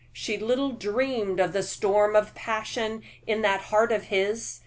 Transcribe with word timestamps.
She 0.11 0.35
little 0.35 0.71
dreamed 0.71 1.39
of 1.39 1.53
the 1.53 1.61
storm 1.61 2.15
of 2.15 2.33
passion 2.33 3.03
in 3.27 3.43
that 3.43 3.61
heart 3.65 3.91
of 3.91 4.05
his. 4.05 4.59